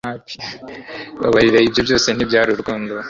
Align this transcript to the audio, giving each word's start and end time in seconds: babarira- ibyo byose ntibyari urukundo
babarira- 1.21 1.57
ibyo 1.67 1.81
byose 1.87 2.07
ntibyari 2.11 2.49
urukundo 2.51 2.91